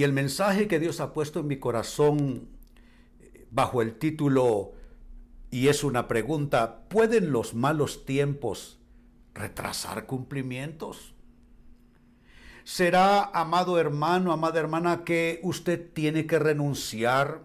[0.00, 2.48] Y el mensaje que Dios ha puesto en mi corazón
[3.20, 4.72] eh, bajo el título,
[5.50, 8.78] y es una pregunta, ¿pueden los malos tiempos
[9.34, 11.12] retrasar cumplimientos?
[12.64, 17.42] ¿Será, amado hermano, amada hermana, que usted tiene que renunciar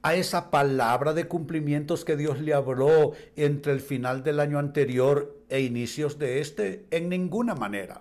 [0.00, 5.44] a esa palabra de cumplimientos que Dios le habló entre el final del año anterior
[5.50, 6.86] e inicios de este?
[6.90, 8.00] En ninguna manera.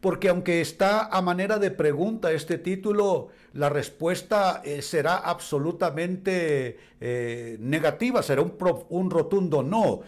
[0.00, 7.58] Porque aunque está a manera de pregunta este título, la respuesta eh, será absolutamente eh,
[7.60, 8.54] negativa, será un,
[8.88, 10.00] un rotundo no.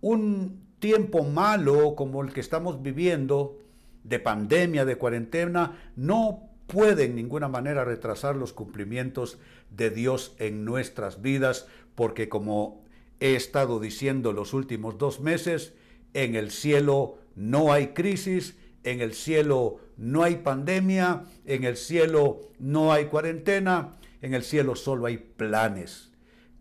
[0.00, 3.58] Un tiempo malo como el que estamos viviendo,
[4.04, 9.38] de pandemia, de cuarentena, no puede en ninguna manera retrasar los cumplimientos
[9.70, 12.82] de Dios en nuestras vidas, porque como
[13.18, 15.74] he estado diciendo los últimos dos meses,
[16.14, 22.40] en el cielo no hay crisis, en el cielo no hay pandemia, en el cielo
[22.58, 26.10] no hay cuarentena, en el cielo solo hay planes.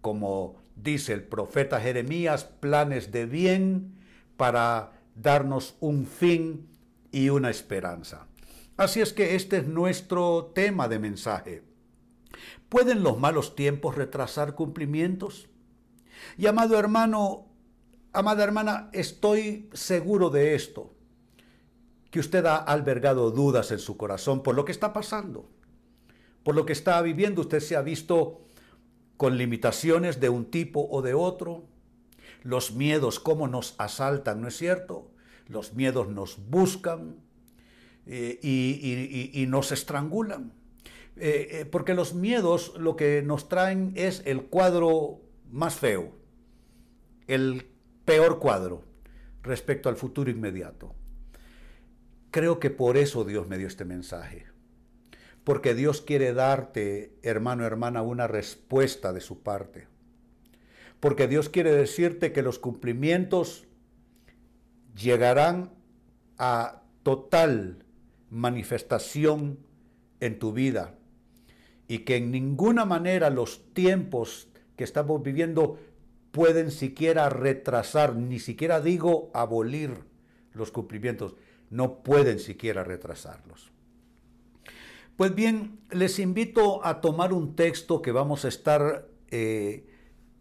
[0.02, 3.96] Como dice el profeta Jeremías, planes de bien
[4.38, 6.68] para darnos un fin
[7.12, 8.28] y una esperanza.
[8.78, 11.64] Así es que este es nuestro tema de mensaje.
[12.70, 15.50] ¿Pueden los malos tiempos retrasar cumplimientos?
[16.38, 17.48] Y amado hermano,
[18.14, 20.94] amada hermana, estoy seguro de esto,
[22.12, 25.50] que usted ha albergado dudas en su corazón por lo que está pasando,
[26.44, 27.42] por lo que está viviendo.
[27.42, 28.42] Usted se ha visto
[29.18, 31.66] con limitaciones de un tipo o de otro,
[32.44, 35.12] los miedos, cómo nos asaltan, ¿no es cierto?
[35.48, 37.18] Los miedos nos buscan,
[38.12, 40.52] eh, y, nos estrangulan.
[41.16, 45.22] Eh, eh, porque los miedos lo que nos traen es el cuadro
[45.52, 46.14] más feo,
[47.28, 47.68] el
[48.06, 48.84] peor cuadro
[49.44, 50.96] respecto al futuro inmediato.
[52.32, 54.46] Creo que por eso Dios me dio este mensaje.
[55.44, 59.88] Porque Dios quiere darte, hermano, hermana, una respuesta de su parte.
[61.00, 63.66] Porque Dios quiere decirte que los cumplimientos
[64.96, 65.72] llegarán
[66.38, 67.86] a total
[68.30, 69.60] manifestación
[70.20, 70.96] en tu vida
[71.88, 75.80] y que en ninguna manera los tiempos que estamos viviendo
[76.32, 80.04] pueden siquiera retrasar, ni siquiera digo abolir
[80.54, 81.36] los cumplimientos,
[81.70, 83.72] no pueden siquiera retrasarlos.
[85.16, 89.86] Pues bien, les invito a tomar un texto que vamos a estar eh,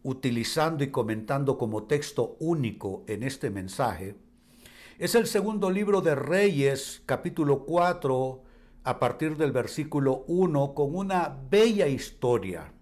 [0.03, 4.15] utilizando y comentando como texto único en este mensaje,
[4.99, 8.43] es el segundo libro de Reyes, capítulo 4,
[8.85, 12.73] a partir del versículo 1, con una bella historia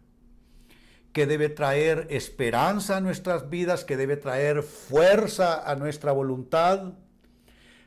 [1.12, 6.94] que debe traer esperanza a nuestras vidas, que debe traer fuerza a nuestra voluntad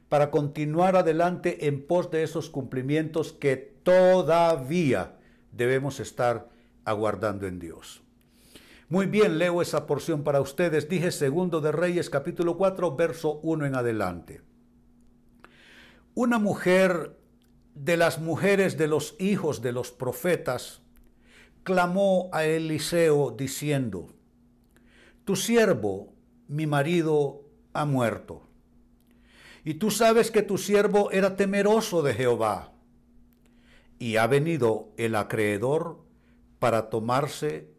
[0.10, 5.16] para continuar adelante en pos de esos cumplimientos que todavía
[5.52, 6.50] debemos estar
[6.84, 8.02] aguardando en Dios.
[8.90, 10.90] Muy bien, leo esa porción para ustedes.
[10.90, 14.42] Dije segundo de Reyes capítulo 4, verso 1 en adelante.
[16.16, 17.16] Una mujer
[17.76, 20.82] de las mujeres de los hijos de los profetas
[21.64, 24.08] clamó a Eliseo diciendo,
[25.24, 26.16] Tu siervo,
[26.48, 27.44] mi marido,
[27.74, 28.49] ha muerto.
[29.64, 32.72] Y tú sabes que tu siervo era temeroso de Jehová.
[33.98, 36.00] Y ha venido el acreedor
[36.60, 37.70] para tomarse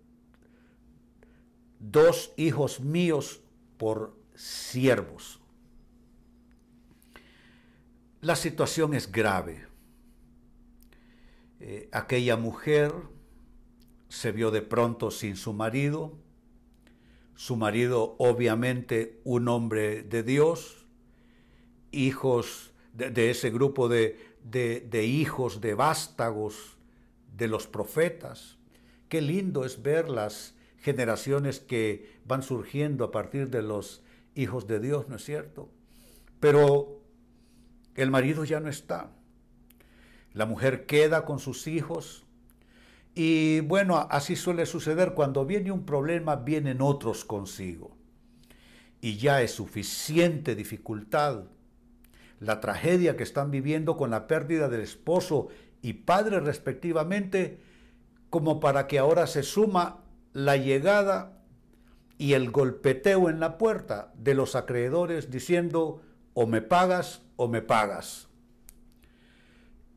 [1.78, 3.41] dos hijos míos
[3.78, 5.41] por siervos.
[8.20, 9.66] La situación es grave.
[11.60, 12.92] Eh, aquella mujer
[14.08, 16.18] se vio de pronto sin su marido,
[17.34, 20.79] su marido obviamente un hombre de Dios,
[21.92, 26.76] hijos de, ese grupo de, de hijos, de vástagos,
[27.36, 28.58] de los profetas.
[29.08, 34.02] Qué lindo es verlas generaciones que van surgiendo a partir de los
[34.34, 35.68] hijos de Dios, ¿no es cierto?
[36.38, 37.03] Pero
[37.94, 39.10] el marido ya no está.
[40.32, 42.24] La mujer queda con sus hijos
[43.15, 45.15] y bueno, así suele suceder.
[45.15, 47.97] Cuando viene un problema, vienen otros consigo.
[49.00, 51.44] Y ya es suficiente dificultad.
[52.41, 55.48] La tragedia que están viviendo con la pérdida del esposo
[55.83, 57.60] y padre respectivamente,
[58.28, 60.03] como para que ahora se suma
[60.33, 61.39] la llegada
[62.19, 66.03] y el golpeteo en la puerta de los acreedores diciendo
[66.34, 68.28] o me pagas o me pagas.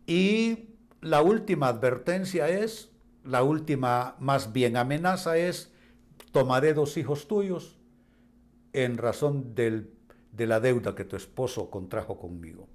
[0.06, 0.70] Y
[1.02, 2.92] la última advertencia es,
[3.24, 5.72] la última más bien amenaza es,
[6.32, 7.78] tomaré dos hijos tuyos
[8.74, 9.54] en razón
[10.34, 12.68] de la deuda que tu esposo contrajo conmigo.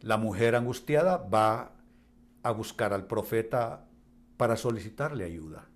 [0.00, 1.72] La mujer angustiada va
[2.42, 3.86] a buscar al profeta
[4.36, 5.66] para solicitarle ayuda.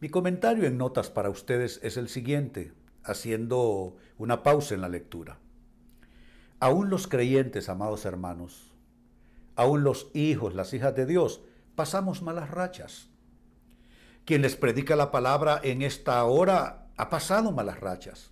[0.00, 2.72] Mi comentario en notas para ustedes es el siguiente,
[3.04, 5.38] haciendo una pausa en la lectura.
[6.60, 8.72] Aún los creyentes, amados hermanos,
[9.56, 11.42] aún los hijos, las hijas de Dios,
[11.74, 13.08] pasamos malas rachas.
[14.24, 18.31] Quien les predica la palabra en esta hora ha pasado malas rachas.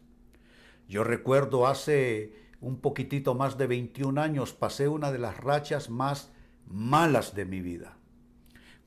[0.91, 6.33] Yo recuerdo hace un poquitito más de 21 años pasé una de las rachas más
[6.67, 7.97] malas de mi vida,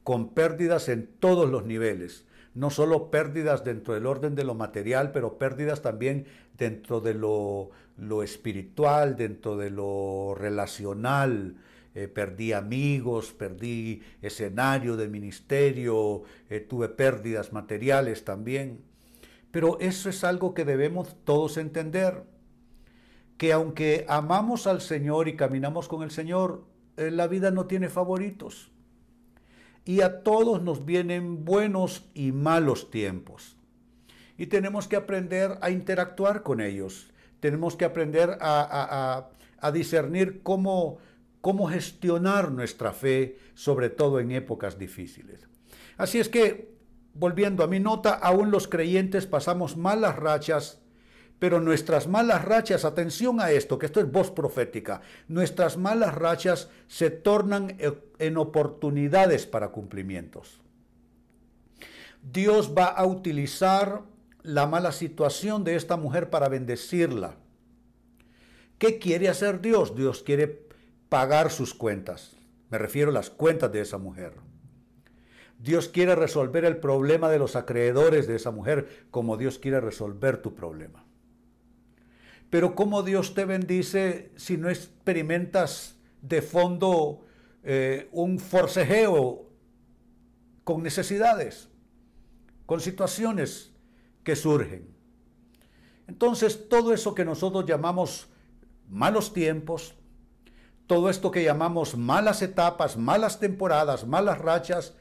[0.03, 5.13] con pérdidas en todos los niveles, no solo pérdidas dentro del orden de lo material,
[5.13, 6.25] pero pérdidas también
[6.57, 7.71] dentro de lo,
[8.21, 11.55] espiritual, dentro de lo relacional.
[11.95, 18.92] Eh, perdí amigos, perdí escenario de ministerio, eh, tuve pérdidas materiales también.
[19.53, 22.23] Pero eso es algo que debemos todos entender,
[23.37, 26.65] que aunque amamos al Señor y caminamos con el Señor,
[26.97, 28.71] eh, la vida no tiene favoritos.
[29.85, 33.55] Y a todos nos vienen buenos y malos tiempos.
[34.39, 37.11] Y tenemos que aprender a interactuar con ellos.
[37.39, 39.29] Tenemos que aprender a,
[39.71, 40.97] discernir cómo,
[41.41, 45.47] cómo gestionar nuestra fe, sobre todo en épocas difíciles.
[45.95, 46.72] Así es que
[47.13, 50.79] volviendo a mi nota, aún los creyentes pasamos malas rachas,
[51.39, 56.69] pero nuestras malas rachas, atención a esto, que esto es voz profética, nuestras malas rachas
[56.87, 57.77] se tornan
[58.19, 60.61] en oportunidades para cumplimientos.
[62.21, 64.03] Dios va a utilizar
[64.43, 67.35] la mala situación de esta mujer para bendecirla.
[68.77, 69.95] ¿Qué quiere hacer Dios?
[69.95, 70.67] Dios quiere
[71.09, 72.31] pagar sus cuentas.
[72.69, 74.33] Me refiero a las cuentas de esa mujer.
[75.63, 80.41] Dios quiere resolver el problema de los acreedores de esa mujer como Dios quiere resolver
[80.41, 81.05] tu problema.
[82.49, 87.21] Pero ¿cómo Dios te bendice si no experimentas de fondo
[87.63, 89.47] eh, un forcejeo
[90.65, 91.69] con necesidades,
[92.65, 93.71] con situaciones
[94.25, 94.93] que surgen?
[96.07, 98.27] Entonces, todo eso que nosotros llamamos
[98.89, 99.95] malos tiempos,
[100.87, 104.93] todo esto que llamamos malas etapas, malas temporadas, malas rachas,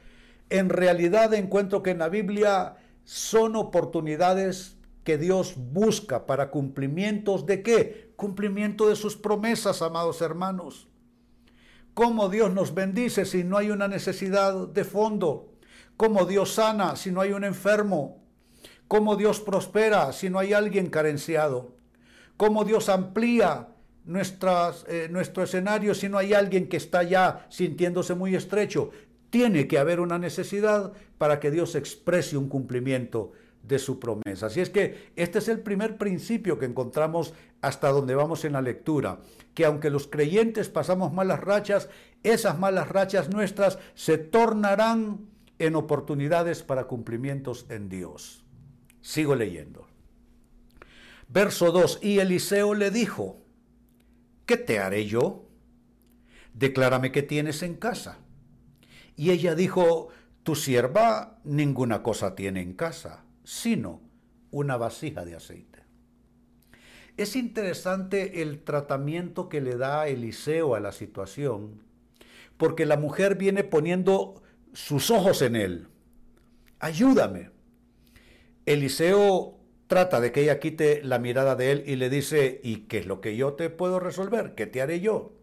[0.49, 7.61] en realidad encuentro que en la Biblia son oportunidades que Dios busca para cumplimientos de
[7.61, 8.13] qué?
[8.15, 10.87] Cumplimiento de sus promesas, amados hermanos.
[11.93, 15.53] ¿Cómo Dios nos bendice si no hay una necesidad de fondo?
[15.97, 18.23] ¿Cómo Dios sana si no hay un enfermo?
[18.87, 21.75] ¿Cómo Dios prospera si no hay alguien carenciado?
[22.37, 23.69] ¿Cómo Dios amplía
[24.07, 28.91] eh, nuestro escenario si no hay alguien que está ya sintiéndose muy estrecho?
[29.33, 33.31] Tiene que haber una necesidad para que Dios exprese un cumplimiento
[33.63, 34.45] de su promesa.
[34.45, 38.61] Así es que este es el primer principio que encontramos hasta donde vamos en la
[38.61, 39.21] lectura,
[39.55, 41.89] que aunque los creyentes pasamos malas rachas,
[42.21, 45.21] esas malas rachas nuestras se tornarán
[45.57, 48.45] en oportunidades para cumplimientos en Dios.
[49.01, 49.87] Sigo leyendo.
[51.27, 53.41] Verso 2, y Eliseo le dijo,
[54.45, 55.47] ¿qué te haré yo?
[56.53, 58.19] Declárame qué tienes en casa.
[59.15, 60.09] Y ella dijo,
[60.43, 64.01] tu sierva ninguna cosa tiene en casa, sino
[64.51, 65.79] una vasija de aceite.
[67.15, 71.83] Es interesante el tratamiento que le da Eliseo a la situación,
[72.57, 74.41] porque la mujer viene poniendo
[74.73, 75.87] sus ojos en él.
[76.79, 77.51] Ayúdame.
[78.65, 82.99] Eliseo trata de que ella quite la mirada de él y le dice, ¿y qué
[82.99, 84.55] es lo que yo te puedo resolver?
[84.55, 85.33] ¿Qué te haré yo?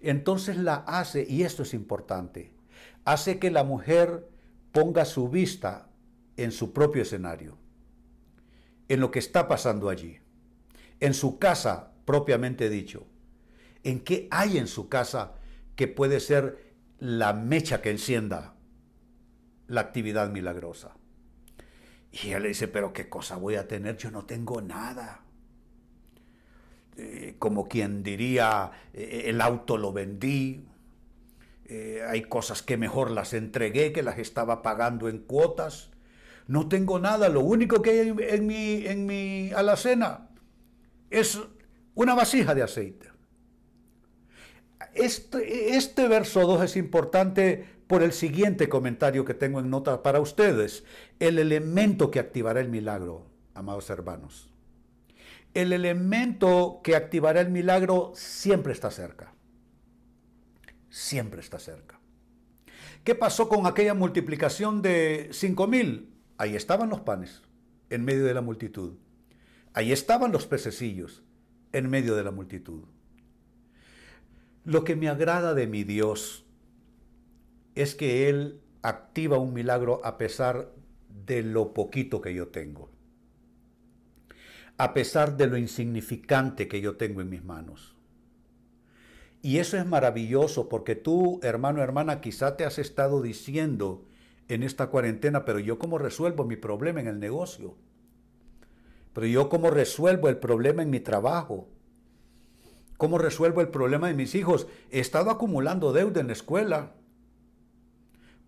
[0.00, 2.53] Entonces la hace, y esto es importante,
[3.04, 4.28] hace que la mujer
[4.72, 5.88] ponga su vista
[6.36, 7.56] en su propio escenario,
[8.88, 10.18] en lo que está pasando allí,
[11.00, 13.06] en su casa propiamente dicho,
[13.82, 15.34] en qué hay en su casa
[15.76, 18.54] que puede ser la mecha que encienda
[19.66, 20.96] la actividad milagrosa.
[22.12, 25.24] Y ella le dice, pero qué cosa voy a tener, yo no tengo nada.
[26.96, 30.64] Eh, como quien diría, eh, el auto lo vendí,
[31.66, 35.90] eh, hay cosas que mejor las entregué, que las estaba pagando en cuotas.
[36.46, 40.28] No tengo nada, lo único que hay en mi, en mi alacena
[41.10, 41.40] es
[41.94, 43.08] una vasija de aceite.
[44.92, 50.20] Este, este verso 2 es importante por el siguiente comentario que tengo en nota para
[50.20, 50.84] ustedes.
[51.18, 54.50] El elemento que activará el milagro, amados hermanos.
[55.54, 59.33] El elemento que activará el milagro siempre está cerca
[60.94, 61.98] siempre está cerca.
[63.02, 66.14] ¿Qué pasó con aquella multiplicación de cinco mil?
[66.38, 67.42] Ahí estaban los panes,
[67.90, 68.94] en medio de la multitud.
[69.72, 71.24] Ahí estaban los pececillos,
[71.72, 72.84] en medio de la multitud.
[74.64, 76.46] Lo que me agrada de mi Dios
[77.74, 80.72] es que Él activa un milagro a pesar
[81.26, 82.88] de lo poquito que yo tengo,
[84.78, 87.93] a pesar de lo insignificante que yo tengo en mis manos.
[89.44, 94.06] Y eso es maravilloso porque tú, hermano, hermana, quizá te has estado diciendo
[94.48, 97.74] en esta cuarentena, pero yo cómo resuelvo mi problema en el negocio,
[99.12, 101.68] pero yo cómo resuelvo el problema en mi trabajo,
[102.96, 104.66] cómo resuelvo el problema de mis hijos.
[104.90, 106.92] He estado acumulando deuda en la escuela,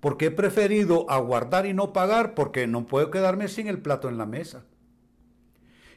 [0.00, 4.16] porque he preferido aguardar y no pagar porque no puedo quedarme sin el plato en
[4.16, 4.64] la mesa.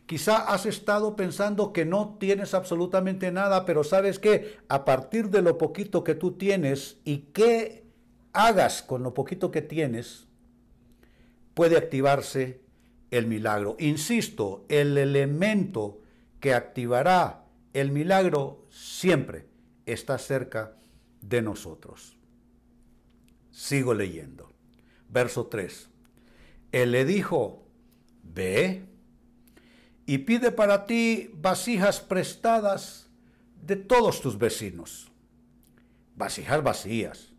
[0.09, 5.43] Quizá has estado pensando que no tienes absolutamente nada, pero sabes que a partir de
[5.43, 7.83] lo poquito que tú tienes y que
[8.33, 10.25] hagas con lo poquito que tienes,
[11.53, 12.59] puede activarse
[13.11, 13.75] el milagro.
[13.77, 16.01] Insisto, el elemento
[16.39, 19.45] que activará el milagro siempre
[19.85, 20.75] está cerca
[21.21, 22.17] de nosotros.
[23.51, 24.51] Sigo leyendo.
[25.07, 25.87] Verso 3.
[26.71, 27.67] Él le dijo,
[28.23, 28.88] ve
[30.09, 33.11] y pide para ti vasijas prestadas
[33.61, 35.11] de todos tus vecinos.
[36.15, 37.35] Vasijas vacías,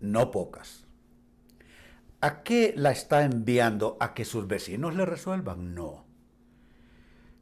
[0.00, 0.88] no pocas.
[2.20, 3.96] ¿A qué la está enviando?
[4.00, 5.72] ¿A que sus vecinos le resuelvan?
[5.72, 6.04] No.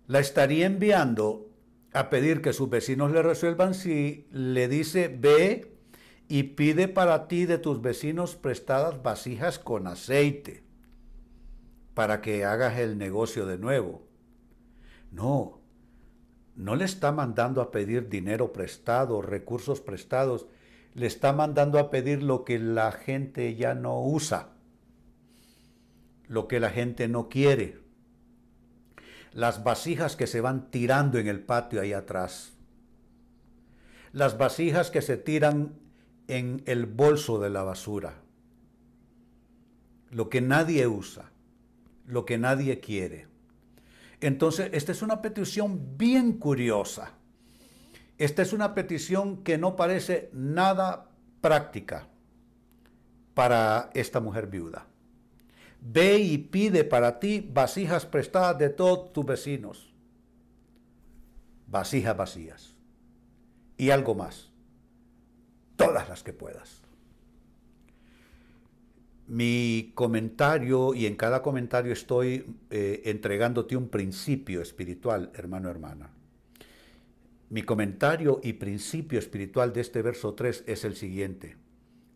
[0.06, 1.48] La estaría enviando
[1.94, 5.78] a pedir que sus vecinos le resuelvan si le dice, ve
[6.28, 10.67] y pide para ti de tus vecinos prestadas vasijas con aceite
[11.98, 14.06] para que hagas el negocio de nuevo.
[15.10, 15.60] No,
[16.54, 20.46] no le está mandando a pedir dinero prestado, recursos prestados,
[20.94, 24.50] le está mandando a pedir lo que la gente ya no usa,
[26.28, 27.80] lo que la gente no quiere,
[29.32, 32.52] las vasijas que se van tirando en el patio ahí atrás,
[34.12, 35.80] las vasijas que se tiran
[36.28, 38.22] en el bolso de la basura.
[40.12, 41.32] Lo que nadie usa,
[42.08, 43.28] lo que nadie quiere.
[44.20, 47.12] Entonces, esta es una petición bien curiosa.
[48.16, 51.08] Esta es una petición que no parece nada
[51.40, 52.08] práctica
[53.34, 54.86] para esta mujer viuda.
[55.80, 59.94] Ve y pide para ti vasijas prestadas de todos tus vecinos.
[61.68, 62.74] Vasijas vacías.
[63.76, 64.48] Y algo más
[65.78, 66.82] todas las que puedas.
[69.28, 76.10] Mi comentario, y en cada comentario estoy eh, entregándote un principio espiritual, hermano, hermana.
[77.50, 81.56] Mi comentario y principio espiritual de este verso 3 es el siguiente.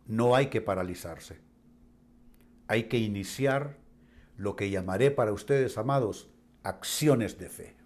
[0.06, 1.38] No hay que paralizarse.
[2.66, 3.76] Hay que iniciar
[4.38, 6.30] lo que llamaré para ustedes, amados,
[6.62, 7.76] acciones de fe.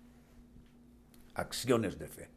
[1.34, 2.35] Acciones de fe.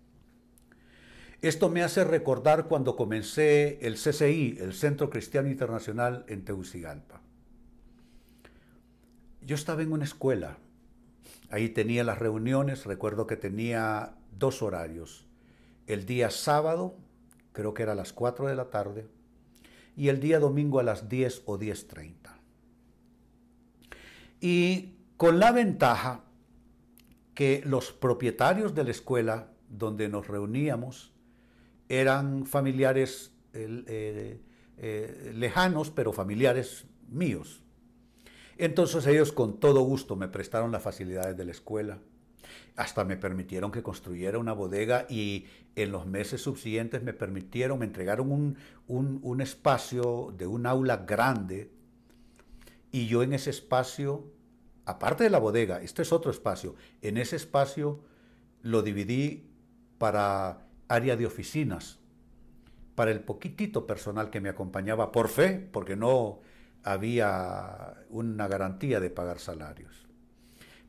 [1.41, 7.21] Esto me hace recordar cuando comencé el CCI, el Centro Cristiano Internacional en Tegucigalpa.
[9.41, 10.57] Yo estaba en una escuela,
[11.49, 15.27] ahí tenía las reuniones, recuerdo que tenía dos horarios,
[15.87, 16.97] el día sábado,
[17.53, 19.07] creo que era a las 4 de la tarde,
[19.95, 22.13] y el día domingo a las 10 o 10.30.
[24.41, 26.25] Y con la ventaja
[27.33, 31.13] que los propietarios de la escuela donde nos reuníamos
[31.89, 34.39] eran familiares eh,
[34.77, 37.61] eh, lejanos, pero familiares míos.
[38.57, 41.99] Entonces ellos con todo gusto me prestaron las facilidades de la escuela.
[42.75, 47.85] Hasta me permitieron que construyera una bodega y en los meses subsiguientes me permitieron, me
[47.85, 51.71] entregaron un, un espacio de un aula grande
[52.91, 54.31] y yo en ese espacio,
[54.85, 57.99] aparte de la bodega, este es otro espacio, en ese espacio
[58.61, 59.47] lo dividí
[59.97, 61.99] para área de oficinas
[62.95, 66.39] para el poquitito personal que me acompañaba por fe, porque no
[66.83, 70.09] había una garantía de pagar salarios.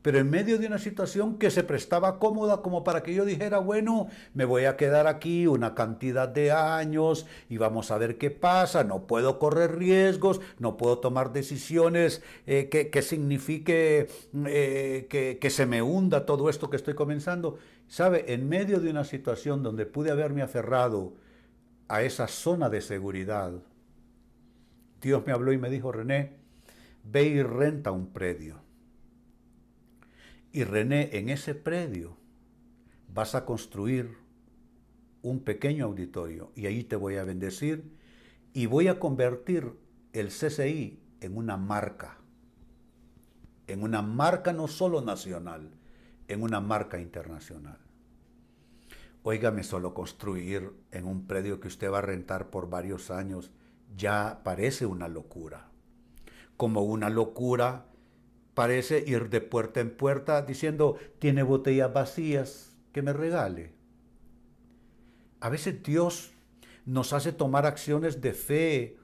[0.03, 3.59] Pero en medio de una situación que se prestaba cómoda como para que yo dijera,
[3.59, 8.31] bueno, me voy a quedar aquí una cantidad de años y vamos a ver qué
[8.31, 14.09] pasa, no puedo correr riesgos, no puedo tomar decisiones eh, que, signifique
[14.47, 17.59] eh, que, que se me hunda todo esto que estoy comenzando.
[17.91, 18.33] ¿Sabe?
[18.33, 21.15] En medio de una situación donde pude haberme aferrado
[21.89, 23.53] a esa zona de seguridad,
[25.03, 26.37] Dios me habló y me dijo, René,
[27.03, 28.61] ve y renta un predio.
[30.53, 32.17] Y René, en ese predio
[33.13, 34.19] vas a construir
[35.23, 37.91] un pequeño auditorio y ahí te voy a bendecir
[38.53, 39.73] y voy a convertir
[40.13, 42.19] el CCI en una marca,
[43.67, 45.73] en una marca no solo nacional,
[46.31, 47.79] en una marca internacional.
[49.23, 53.51] Óigame solo construir en un predio que usted va a rentar por varios años
[53.97, 55.69] ya parece una locura.
[56.57, 57.87] Como una locura
[58.55, 63.73] parece ir de puerta en puerta diciendo, tiene botellas vacías, que me regale.
[65.41, 66.33] A veces Dios
[66.85, 68.99] nos hace tomar acciones de fe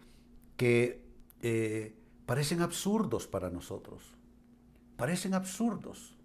[0.56, 1.04] que
[1.42, 1.94] eh,
[2.26, 4.14] parecen absurdos para nosotros.
[4.96, 6.15] Parecen absurdos.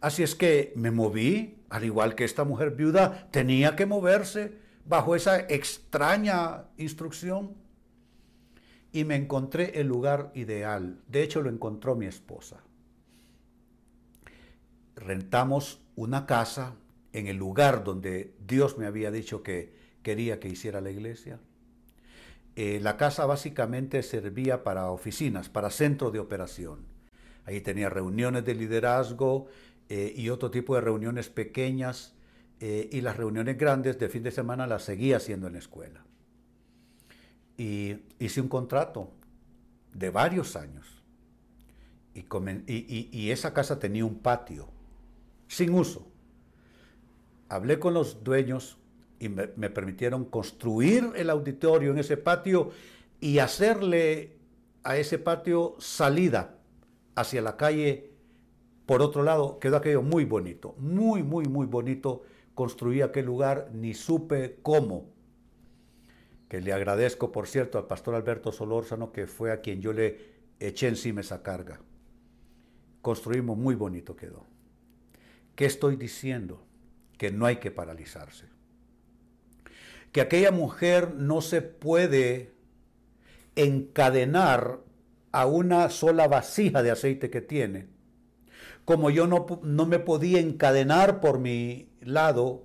[0.00, 5.16] Así es que me moví, al igual que esta mujer viuda tenía que moverse bajo
[5.16, 7.54] esa extraña instrucción
[8.92, 11.00] y me encontré el lugar ideal.
[11.08, 12.62] De hecho, lo encontró mi esposa.
[14.94, 16.74] Rentamos una casa
[17.12, 21.40] en el lugar donde Dios me había dicho que quería que hiciera la iglesia.
[22.54, 26.86] Eh, la casa básicamente servía para oficinas, para centro de operación.
[27.44, 29.46] Ahí tenía reuniones de liderazgo
[29.88, 32.14] eh, y otro tipo de reuniones pequeñas
[32.60, 36.06] eh, y las reuniones grandes de fin de semana las seguía haciendo en la escuela
[37.56, 39.10] y hice un contrato
[39.92, 40.86] de varios años.
[42.14, 44.68] Y, esa casa tenía un patio
[45.48, 46.06] sin uso.
[47.48, 48.78] Hablé con los dueños
[49.20, 52.70] y me, me, permitieron construir el auditorio en ese patio
[53.20, 54.36] y hacerle
[54.82, 56.54] a ese patio salida
[57.14, 58.10] hacia la calle.
[58.86, 62.22] Por otro lado, quedó aquello muy bonito, muy, muy, muy bonito.
[62.54, 65.10] Construí aquel lugar, ni supe cómo,
[66.48, 70.36] que le agradezco, por cierto, al pastor Alberto Solórzano, que fue a quien yo le
[70.60, 71.80] eché encima esa carga.
[73.02, 74.46] Construimos muy bonito quedó.
[75.56, 76.62] ¿Qué estoy diciendo?
[77.18, 78.46] Que no hay que paralizarse.
[80.12, 82.52] Que aquella mujer no se puede
[83.56, 84.80] encadenar
[85.32, 87.95] a una sola vasija de aceite que tiene.
[88.86, 92.64] Como yo no, no me podía encadenar por mi lado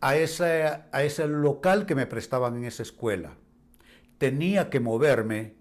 [0.00, 3.36] a ese, a ese local que me prestaban en esa escuela.
[4.18, 5.54] Tenía que moverme,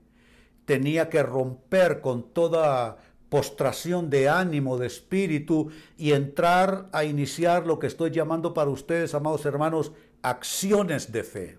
[0.66, 2.98] tenía que romper con toda
[3.30, 9.16] postración de ánimo, de espíritu y entrar a iniciar lo que estoy llamando para ustedes,
[9.16, 11.58] amados hermanos, acciones de fe.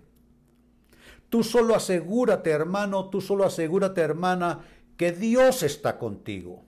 [1.29, 4.61] Tú solo asegúrate, hermano, tú solo asegúrate, hermana,
[4.95, 6.66] que Dios está contigo.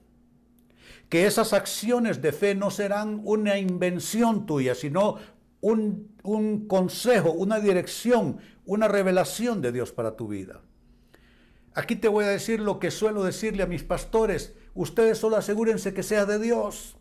[1.10, 5.18] Que esas acciones de fe no serán una invención tuya, sino
[5.60, 10.62] un, consejo, una dirección, una revelación de Dios para tu vida.
[11.74, 14.54] Aquí te voy a decir lo que suelo decirle a mis pastores.
[14.74, 16.96] Ustedes solo asegúrense que sea de Dios.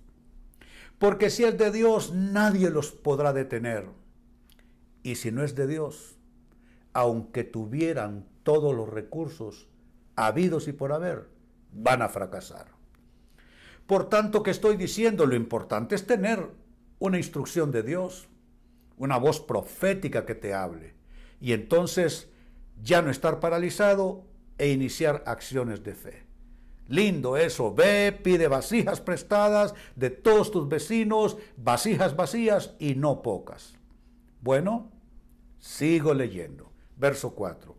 [0.98, 3.88] Porque si es de Dios, nadie los podrá detener.
[5.02, 6.18] Y si no es de Dios,
[6.94, 9.68] aunque tuvieran todos los recursos
[10.16, 11.30] habidos y por haber,
[11.72, 12.68] van a fracasar.
[13.90, 16.48] Por tanto, que estoy diciendo, lo importante es tener
[17.00, 18.30] una instrucción de Dios
[18.98, 20.94] una voz profética que te hable.
[21.42, 22.30] Y entonces
[22.84, 24.26] ya no estar paralizado
[24.60, 26.24] e iniciar acciones de fe.
[26.88, 33.74] Lindo eso, ve, pide vasijas prestadas de todos tus vecinos, vasijas vacías y no pocas.
[34.40, 34.92] Bueno,
[35.58, 36.72] sigo leyendo.
[36.96, 37.79] Verso 4.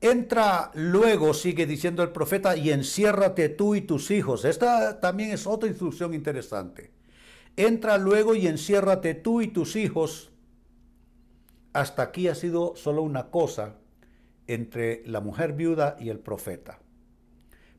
[0.00, 4.44] Entra luego, sigue diciendo el profeta, y enciérrate tú y tus hijos.
[4.44, 6.90] Esta también es otra instrucción interesante.
[7.56, 10.30] Entra luego y enciérrate tú y tus hijos.
[11.74, 13.76] Hasta aquí ha sido solo una cosa
[14.46, 16.80] entre la mujer viuda y el profeta.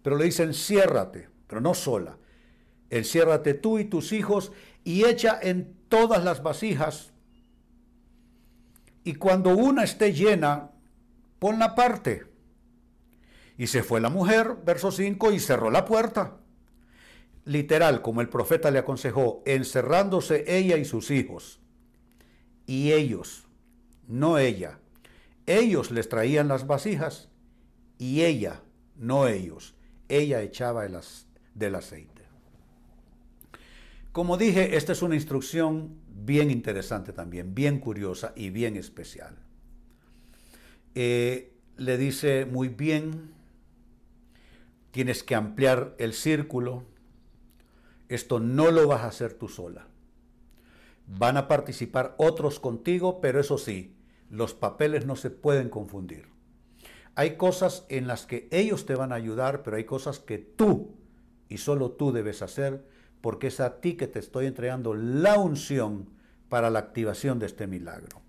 [0.04, 2.18] Pero le dice, enciérrate, pero no sola.
[2.90, 4.52] Enciérrate tú y tus hijos
[4.84, 7.12] y echa en todas las vasijas.
[9.04, 10.72] Y cuando una esté llena,
[11.41, 12.27] ponla parte.
[13.58, 16.38] Y se fue la mujer, verso 5, y cerró la puerta
[17.45, 21.60] literal, como el profeta le aconsejó, encerrándose ella y sus hijos.
[22.65, 23.47] Y ellos,
[24.08, 24.80] no ella,
[25.45, 27.30] ellos les traían las vasijas
[27.97, 28.62] y ella,
[28.95, 29.75] no ellos,
[30.08, 30.97] ella echaba el
[31.56, 32.21] del aceite.
[34.12, 39.38] Como dije, esta es una instrucción bien interesante también, bien curiosa y bien especial.
[40.95, 43.32] Eh, le dice muy bien,
[44.91, 46.84] tienes que ampliar el círculo,
[48.10, 49.88] esto no lo vas a hacer tú sola.
[51.08, 53.95] Van a participar otros contigo, pero eso sí,
[54.30, 56.27] los papeles no se pueden confundir.
[57.15, 60.95] Hay cosas en las que ellos te van a ayudar, pero hay cosas que tú
[61.49, 62.86] y solo tú debes hacer,
[63.19, 66.10] porque es a ti que te estoy entregando la unción
[66.49, 68.21] para la activación de este milagro.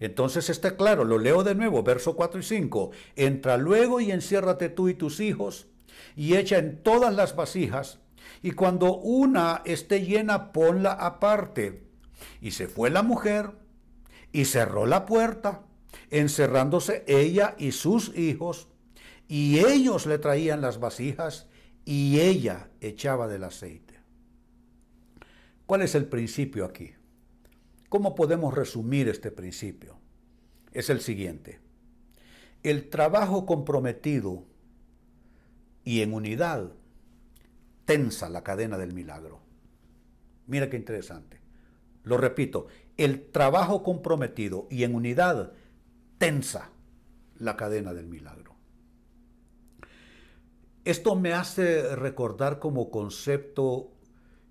[0.00, 2.90] Entonces está claro, lo leo de nuevo, verso 4 y 5.
[3.16, 5.68] Entra luego y enciérrate tú y tus hijos,
[6.16, 8.00] y echa en todas las vasijas
[8.42, 11.82] y cuando una esté llena, ponla aparte.
[12.40, 13.52] Y se fue la mujer
[14.32, 15.62] y cerró la puerta
[16.10, 18.68] encerrándose ella y sus hijos,
[19.28, 21.48] y ellos le traían las vasijas
[21.84, 23.94] y ella echaba del aceite.
[25.66, 26.92] ¿Cuál es el principio aquí?
[27.90, 29.96] ¿Cómo podemos resumir este principio?
[30.72, 31.58] Es el siguiente.
[32.62, 34.44] El trabajo comprometido
[35.82, 36.70] y en unidad
[37.86, 39.40] tensa la cadena del milagro.
[40.46, 41.40] Mira qué interesante.
[42.04, 45.52] Lo repito, el trabajo comprometido y en unidad
[46.18, 46.70] tensa
[47.38, 48.54] la cadena del milagro.
[50.84, 53.90] Esto me hace recordar como concepto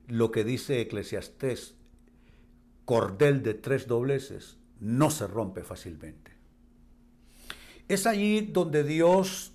[0.07, 1.78] lo que dice Eclesiastés,
[2.89, 6.31] cordel de tres dobleces no se rompe fácilmente.
[7.87, 9.51] Es allí donde Dios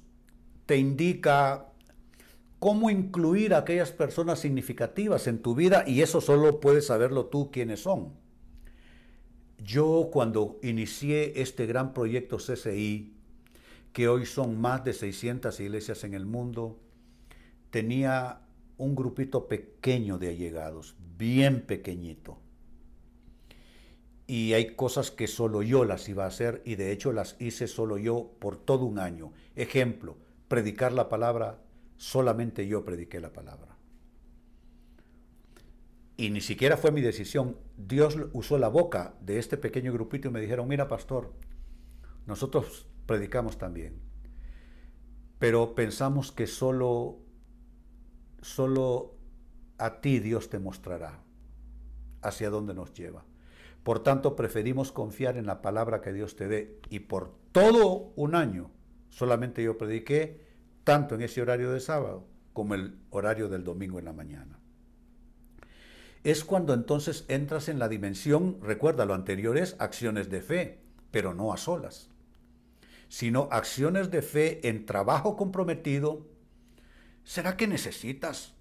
[0.67, 1.73] te indica
[2.61, 7.51] cómo incluir a aquellas personas significativas en tu vida y eso solo puedes saberlo tú
[7.51, 8.13] quiénes son.
[9.59, 13.17] Yo cuando inicié este gran proyecto CCI,
[13.93, 16.79] que hoy son más de 600 iglesias en el mundo,
[17.71, 18.43] tenía
[18.77, 22.44] un grupito pequeño de allegados, bien pequeñito.
[24.27, 27.69] Y hay cosas que solo yo las iba a hacer y de hecho las hice
[27.69, 29.33] solo yo por todo un año.
[29.55, 30.17] Ejemplo,
[30.49, 31.59] predicar la palabra,
[31.97, 33.77] solamente yo prediqué la palabra.
[36.17, 37.57] Y ni siquiera fue mi decisión.
[37.77, 41.33] Dios usó la boca de este pequeño grupito y me dijeron, mira pastor,
[42.27, 44.01] nosotros predicamos también.
[45.39, 47.19] Pero pensamos que solo,
[48.41, 49.17] solo
[49.77, 51.21] a ti Dios te mostrará
[52.23, 53.25] hacia dónde nos lleva.
[53.85, 56.81] Por tanto, preferimos confiar en la palabra que Dios te dé.
[56.91, 58.73] Y por todo un año
[59.11, 60.41] solamente yo prediqué,
[60.83, 64.59] tanto en ese horario de sábado como el horario del domingo en la mañana.
[66.25, 70.81] Es cuando entonces entras en la dimensión, recuerda, lo anterior es acciones de fe,
[71.13, 72.11] pero no a solas
[73.15, 76.27] sino acciones de fe en trabajo comprometido,
[77.23, 78.55] ¿será que necesitas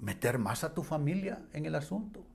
[0.00, 2.26] meter más a tu familia en el asunto?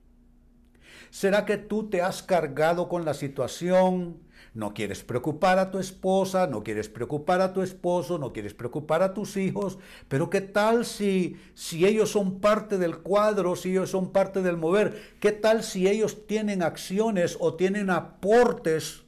[1.10, 4.18] ¿Será que tú te has cargado con la situación?
[4.54, 9.02] No quieres preocupar a tu esposa, no quieres preocupar a tu esposo, no quieres preocupar
[9.02, 9.78] a tus hijos,
[10.08, 14.56] pero ¿qué tal si, si ellos son parte del cuadro, si ellos son parte del
[14.56, 15.16] mover?
[15.20, 19.06] ¿Qué tal si ellos tienen acciones o tienen aportes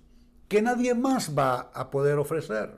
[0.49, 2.75] que nadie más va a poder ofrecer.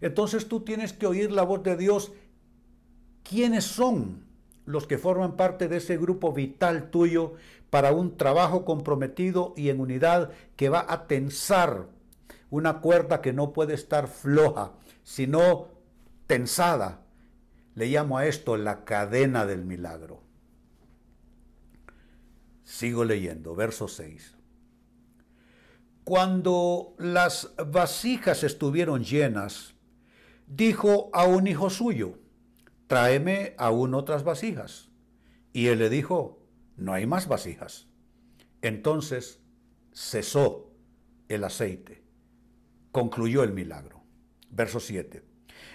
[0.00, 2.12] Entonces tú tienes que oír la voz de Dios.
[3.24, 4.24] ¿Quiénes son
[4.66, 7.34] los que forman parte de ese grupo vital tuyo
[7.70, 11.88] para un trabajo comprometido y en unidad que va a tensar
[12.50, 15.68] una cuerda que no puede estar floja, sino
[16.26, 17.02] tensada?
[17.74, 20.22] Le llamo a esto la cadena del milagro.
[22.64, 24.36] Sigo leyendo, verso 6.
[26.04, 29.74] Cuando las vasijas estuvieron llenas,
[30.46, 32.18] dijo a un hijo suyo,
[32.86, 34.88] tráeme aún otras vasijas.
[35.52, 36.37] Y él le dijo,
[36.78, 37.86] no hay más vasijas.
[38.62, 39.40] Entonces
[39.92, 40.72] cesó
[41.28, 42.02] el aceite.
[42.92, 44.02] Concluyó el milagro.
[44.50, 45.22] Verso 7.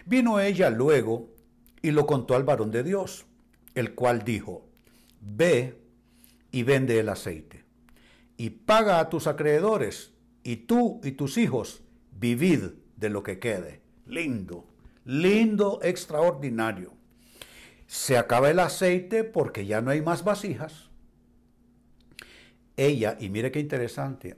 [0.06, 1.34] Vino ella luego
[1.82, 3.26] y lo contó al varón de Dios,
[3.76, 4.68] el cual dijo,
[5.20, 5.80] ve
[6.52, 7.66] y vende el aceite,
[8.38, 10.14] y paga a tus acreedores,
[10.44, 12.64] y tú y tus hijos vivid
[12.96, 13.82] de lo que quede.
[14.06, 14.66] Lindo,
[15.06, 16.94] lindo, extraordinario.
[17.88, 20.90] Se acaba el aceite porque ya no hay más vasijas.
[22.78, 24.38] Ella, y mire qué interesante,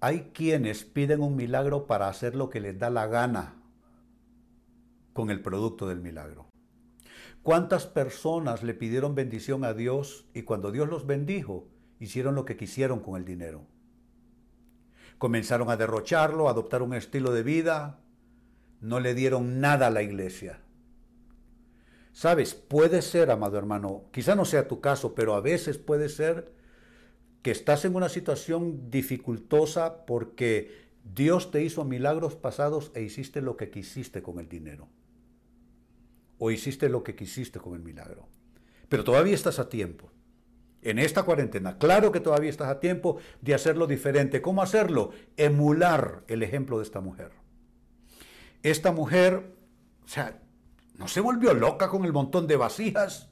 [0.00, 3.54] hay quienes piden un milagro para hacer lo que les da la gana
[5.12, 6.46] con el producto del milagro.
[7.42, 11.68] ¿Cuántas personas le pidieron bendición a Dios y cuando Dios los bendijo,
[12.00, 13.66] hicieron lo que quisieron con el dinero?
[15.18, 18.00] Comenzaron a derrocharlo, a adoptar un estilo de vida.
[18.80, 20.60] No le dieron nada a la iglesia.
[22.12, 26.52] Sabes, puede ser, amado hermano, quizá no sea tu caso, pero a veces puede ser
[27.44, 33.58] que estás en una situación dificultosa porque Dios te hizo milagros pasados e hiciste lo
[33.58, 34.88] que quisiste con el dinero.
[36.38, 38.26] O hiciste lo que quisiste con el milagro.
[38.88, 40.10] Pero todavía estás a tiempo
[40.80, 41.76] en esta cuarentena.
[41.76, 44.40] Claro que todavía estás a tiempo de hacerlo diferente.
[44.40, 45.10] ¿Cómo hacerlo?
[45.36, 47.32] Emular el ejemplo de esta mujer.
[48.62, 49.54] Esta mujer,
[50.02, 50.40] o sea,
[50.96, 53.28] no se volvió loca con el montón de vasijas,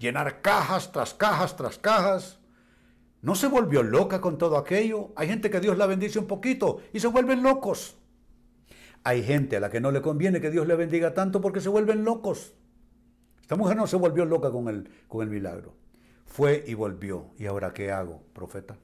[0.00, 2.40] llenar cajas tras cajas tras cajas.
[3.24, 5.12] No se volvió loca con todo aquello.
[5.16, 7.96] Hay gente que Dios la bendice un poquito y se vuelven locos.
[9.02, 11.68] Hay gente a la que no le conviene que Dios le bendiga tanto porque se
[11.68, 12.54] vuelven locos.
[13.40, 15.74] Esta mujer no se volvió loca con el, con el milagro.
[16.24, 17.32] Fue y volvió.
[17.36, 18.78] ¿Y ahora qué hago, profeta?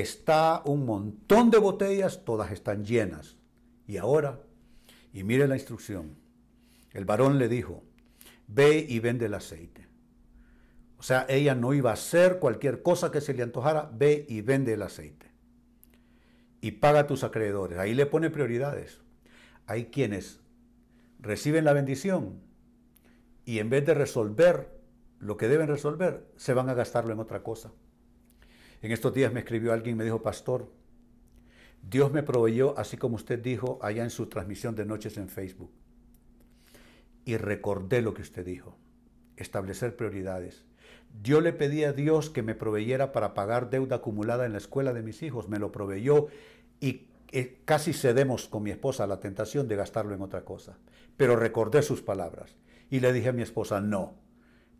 [0.00, 3.36] está un montón de botellas, todas están llenas.
[3.86, 4.40] Y ahora,
[5.12, 6.16] y mire la instrucción,
[6.92, 7.84] el varón le dijo,
[8.48, 9.86] ve y vende el aceite.
[11.04, 14.72] Sea, ella no iba a hacer cualquier cosa que se le antojara, ve y vende
[14.72, 15.26] el aceite.
[16.62, 17.78] Y paga a tus acreedores.
[17.78, 19.02] Ahí le pone prioridades.
[19.66, 20.40] Hay quienes
[21.18, 22.40] reciben la bendición
[23.44, 24.80] y en vez de resolver
[25.18, 27.70] lo que deben resolver, se van a gastarlo en otra cosa.
[28.80, 30.72] En estos días me escribió alguien y me dijo, pastor,
[31.82, 35.70] Dios me proveyó, así como usted dijo allá en su transmisión de noches en Facebook.
[37.26, 38.78] Y recordé lo que usted dijo,
[39.36, 40.64] establecer prioridades.
[41.22, 44.92] Yo le pedí a Dios que me proveyera para pagar deuda acumulada en la escuela
[44.92, 46.26] de mis hijos, me lo proveyó
[46.80, 50.78] y eh, casi cedemos con mi esposa a la tentación de gastarlo en otra cosa.
[51.16, 52.56] Pero recordé sus palabras
[52.90, 54.14] y le dije a mi esposa, no,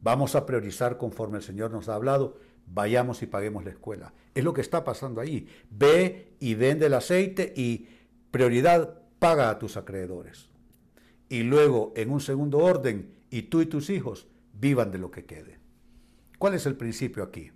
[0.00, 4.12] vamos a priorizar conforme el Señor nos ha hablado, vayamos y paguemos la escuela.
[4.34, 5.48] Es lo que está pasando ahí.
[5.70, 7.88] Ve y vende el aceite y
[8.30, 10.48] prioridad, paga a tus acreedores.
[11.28, 15.24] Y luego, en un segundo orden, y tú y tus hijos vivan de lo que
[15.24, 15.63] quede.
[16.44, 17.50] ¿Cuál es el principio aquí?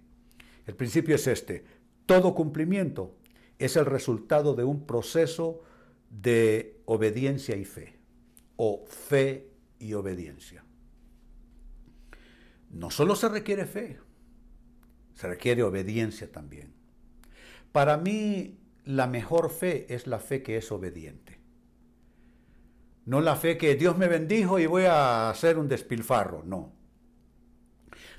[0.65, 1.63] El principio es este.
[2.07, 3.19] Todo cumplimiento
[3.59, 5.61] es el resultado de un proceso
[6.09, 7.99] de obediencia y fe,
[8.57, 10.65] o fe y obediencia.
[12.71, 13.99] No solo se requiere fe,
[15.13, 16.73] se requiere obediencia también.
[17.73, 21.39] Para mí, la mejor fe es la fe que es obediente.
[23.05, 26.78] No la fe que Dios me bendijo y voy a hacer un despilfarro, no.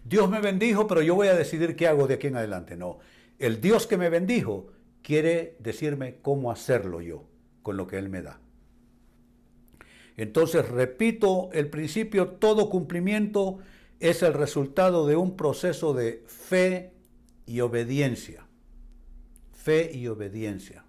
[0.09, 2.97] Dios me bendijo, pero yo voy a decidir qué hago de aquí en adelante, no.
[3.37, 4.67] El Dios que me bendijo
[5.03, 7.25] quiere decirme cómo hacerlo yo
[7.61, 8.39] con lo que Él me da.
[10.17, 13.59] Entonces, repito el principio, todo cumplimiento
[13.99, 16.91] es el resultado de un proceso de fe
[17.45, 18.45] y obediencia.
[19.53, 20.83] Fe y obediencia.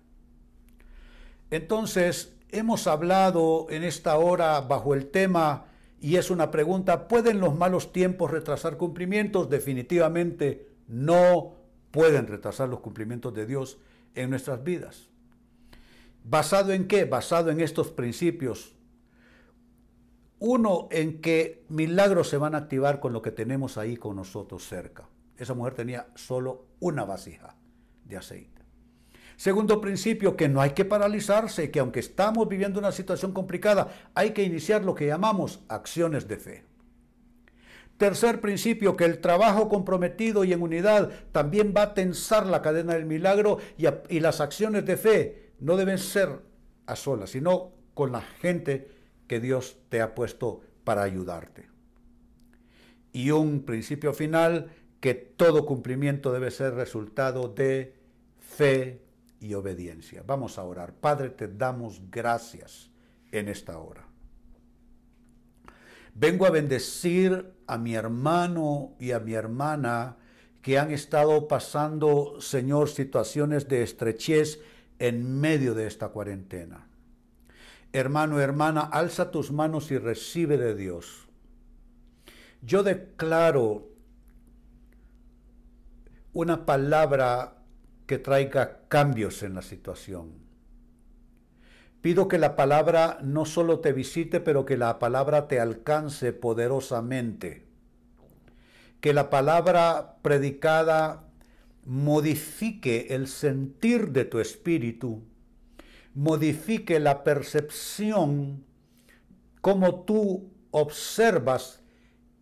[1.50, 5.66] Entonces, hemos hablado en esta hora bajo el tema,
[6.00, 9.50] y es una pregunta, ¿pueden los malos tiempos retrasar cumplimientos?
[9.50, 11.54] Definitivamente no
[11.90, 13.78] pueden retrasar los cumplimientos de Dios
[14.14, 15.08] en nuestras vidas.
[16.24, 17.04] ¿Basado en qué?
[17.04, 18.74] Basado en estos principios
[20.40, 24.66] uno, en que milagros se van a activar con lo que tenemos ahí con nosotros
[24.66, 25.06] cerca.
[25.36, 27.56] Esa mujer tenía solo una vasija
[28.06, 28.59] de aceite.
[29.40, 34.32] Segundo principio, que no hay que paralizarse, que aunque estamos viviendo una situación complicada, hay
[34.32, 36.64] que iniciar lo que llamamos acciones de fe.
[37.96, 42.92] Tercer principio, que el trabajo comprometido y en unidad también va a tensar la cadena
[42.92, 46.42] del milagro y, y las acciones de fe no deben ser
[46.84, 48.88] a solas, sino con la gente
[49.26, 51.66] que Dios te ha puesto para ayudarte.
[53.14, 57.94] Y un principio final, que todo cumplimiento debe ser resultado de
[58.38, 59.08] fe
[59.40, 60.22] y obediencia.
[60.26, 60.92] Vamos a orar.
[60.92, 62.90] Padre, te damos gracias
[63.32, 64.06] en esta hora.
[66.14, 70.16] Vengo a bendecir a mi hermano y a mi hermana
[70.60, 74.60] que han estado pasando, Señor, situaciones de estrechez
[74.98, 76.86] en medio de esta cuarentena.
[77.92, 81.28] Hermano, hermana, alza tus manos y recibe de Dios.
[82.62, 83.88] Yo declaro
[86.32, 87.59] una palabra
[88.10, 90.32] que traiga cambios en la situación.
[92.00, 97.68] Pido que la palabra no solo te visite, pero que la palabra te alcance poderosamente.
[99.00, 101.28] Que la palabra predicada
[101.84, 105.22] modifique el sentir de tu espíritu
[106.12, 108.64] modifique la percepción,
[109.60, 111.84] como tú observas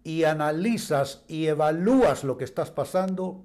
[0.03, 3.45] y analizas y evalúas lo que estás pasando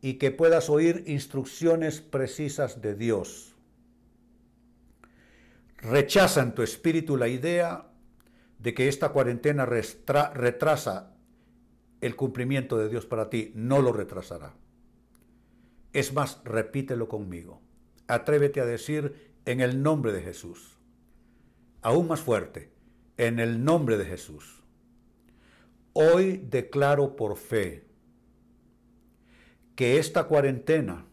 [0.00, 3.54] y que puedas oír instrucciones precisas de Dios.
[5.78, 7.90] Rechaza en tu espíritu la idea
[8.58, 11.14] de que esta cuarentena retrasa
[12.00, 13.52] el cumplimiento de Dios para ti.
[13.54, 14.54] No lo retrasará.
[15.92, 17.62] Es más, repítelo conmigo
[18.08, 20.78] atrévete a decir en el nombre de Jesús.
[21.82, 22.72] Aún más fuerte,
[23.16, 24.64] en el nombre de Jesús.
[25.92, 27.86] Hoy declaro por fe
[29.78, 31.06] que esta cuarentena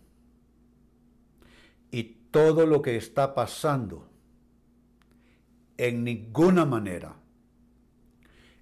[1.91, 2.01] y
[2.31, 4.09] todo lo que está pasando
[5.77, 7.15] en ninguna manera,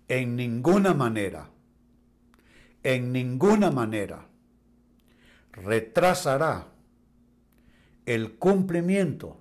[0.10, 1.50] en ninguna manera,
[2.84, 4.28] en ninguna manera
[5.54, 6.68] retrasará
[8.06, 9.38] el cumplimiento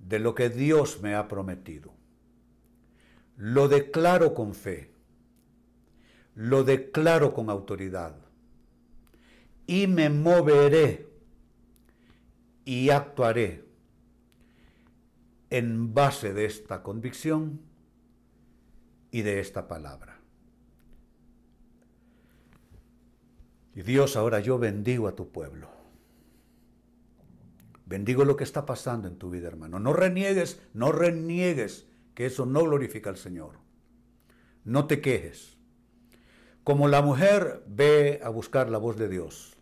[0.00, 1.94] de lo que Dios me ha prometido.
[3.38, 4.90] Lo declaro con fe,
[6.34, 8.27] lo declaro con autoridad
[9.68, 11.06] y me moveré
[12.64, 13.66] y actuaré
[15.50, 17.60] en base de esta convicción
[19.10, 20.20] y de esta palabra.
[23.74, 25.68] Y Dios, ahora yo bendigo a tu pueblo.
[27.84, 29.78] Bendigo lo que está pasando en tu vida, hermano.
[29.78, 33.58] No reniegues, no reniegues, que eso no glorifica al Señor.
[34.64, 35.58] No te quejes.
[36.64, 39.57] Como la mujer ve a buscar la voz de Dios,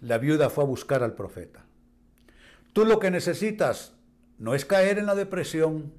[0.00, 1.64] la viuda fue a buscar al profeta.
[2.72, 3.94] Tú lo que necesitas
[4.38, 5.92] no es caer en la depresión,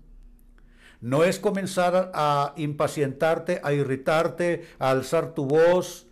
[1.00, 6.08] no es comenzar a impacientarte, a irritarte, a alzar tu voz,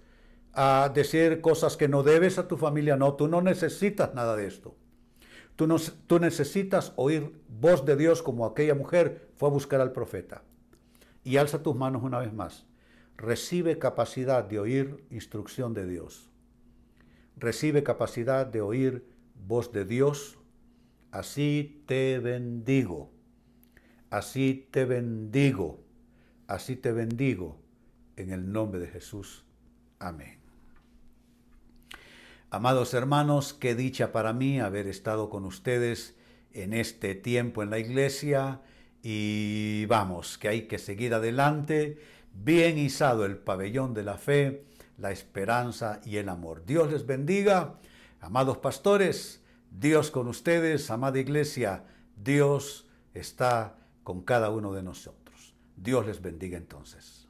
[0.54, 2.98] a decir cosas que no debes a tu familia.
[2.98, 4.76] No, tú no necesitas nada de esto.
[5.56, 9.92] Tú, no, tú necesitas oír voz de Dios como aquella mujer fue a buscar al
[9.92, 10.44] profeta.
[11.24, 12.66] Y alza tus manos una vez más.
[13.16, 16.30] Recibe capacidad de oír instrucción de Dios.
[17.40, 19.06] Recibe capacidad de oír
[19.48, 20.38] voz de Dios.
[21.12, 23.12] Así te bendigo.
[24.10, 25.84] Así te bendigo.
[26.48, 27.62] Así te bendigo.
[28.18, 29.46] En el nombre de Jesús.
[30.00, 30.40] Amén.
[32.52, 36.18] Amados hermanos, qué dicha para mí haber estado con ustedes
[36.52, 38.62] en este tiempo en la iglesia
[39.04, 42.00] y vamos, que hay que seguir adelante,
[42.34, 44.66] bien izado el pabellón de la fe,
[45.00, 46.66] la esperanza y el amor.
[46.66, 47.76] Dios les bendiga,
[48.20, 51.86] amados pastores, Dios con ustedes, amada iglesia,
[52.16, 55.54] Dios está con cada uno de nosotros.
[55.76, 57.28] Dios les bendiga entonces.